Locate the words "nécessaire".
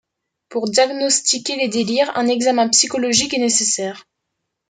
3.39-4.07